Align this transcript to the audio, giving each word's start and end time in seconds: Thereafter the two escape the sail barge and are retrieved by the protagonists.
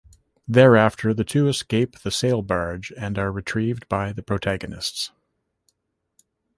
Thereafter 0.47 1.13
the 1.13 1.23
two 1.23 1.47
escape 1.47 1.99
the 1.99 2.09
sail 2.09 2.41
barge 2.41 2.91
and 2.97 3.19
are 3.19 3.31
retrieved 3.31 3.87
by 3.87 4.11
the 4.11 4.23
protagonists. 4.23 5.11